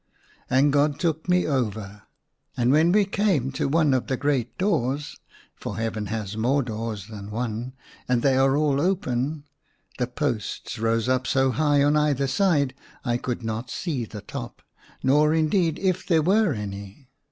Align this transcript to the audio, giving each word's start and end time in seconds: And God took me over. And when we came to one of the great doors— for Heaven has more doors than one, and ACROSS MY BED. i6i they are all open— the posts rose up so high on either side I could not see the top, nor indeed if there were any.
And 0.49 0.73
God 0.73 0.99
took 0.99 1.29
me 1.29 1.45
over. 1.45 2.01
And 2.57 2.71
when 2.71 2.91
we 2.91 3.05
came 3.05 3.51
to 3.51 3.67
one 3.67 3.93
of 3.93 4.07
the 4.07 4.17
great 4.17 4.57
doors— 4.57 5.15
for 5.59 5.77
Heaven 5.77 6.07
has 6.07 6.35
more 6.35 6.63
doors 6.63 7.05
than 7.05 7.29
one, 7.29 7.73
and 8.07 8.17
ACROSS 8.17 8.17
MY 8.17 8.17
BED. 8.17 8.17
i6i 8.17 8.21
they 8.23 8.37
are 8.37 8.57
all 8.57 8.81
open— 8.81 9.43
the 9.99 10.07
posts 10.07 10.79
rose 10.79 11.07
up 11.07 11.27
so 11.27 11.51
high 11.51 11.83
on 11.83 11.95
either 11.95 12.25
side 12.25 12.73
I 13.05 13.17
could 13.17 13.43
not 13.43 13.69
see 13.69 14.05
the 14.05 14.21
top, 14.21 14.63
nor 15.03 15.35
indeed 15.35 15.77
if 15.77 16.03
there 16.07 16.23
were 16.23 16.51
any. 16.51 17.11